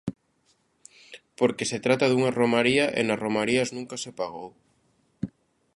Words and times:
Porque 1.39 1.69
se 1.71 1.79
trata 1.85 2.05
dunha 2.11 2.35
romaría 2.39 2.85
e 2.99 3.01
nas 3.03 3.21
romarías 3.25 3.69
nunca 3.75 3.95
se 4.03 4.11
pagou. 4.19 4.49